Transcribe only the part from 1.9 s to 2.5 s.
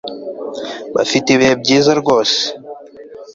rwose